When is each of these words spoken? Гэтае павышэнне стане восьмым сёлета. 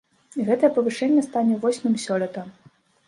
Гэтае 0.47 0.69
павышэнне 0.77 1.23
стане 1.27 1.59
восьмым 1.67 1.95
сёлета. 2.05 2.47